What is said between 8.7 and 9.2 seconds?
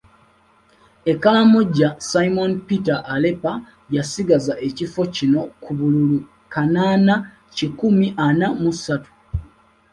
ssatu.